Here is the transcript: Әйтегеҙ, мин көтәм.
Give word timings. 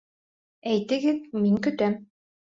Әйтегеҙ, 0.71 1.19
мин 1.43 1.59
көтәм. 1.67 1.99